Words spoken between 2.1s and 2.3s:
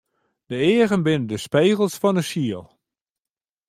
'e